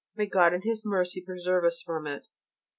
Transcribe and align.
May 0.15 0.25
God 0.25 0.51
in 0.55 0.63
His 0.63 0.83
mercy 0.83 1.21
preserve 1.21 1.63
us 1.63 1.83
from 1.83 2.07
it! 2.07 2.25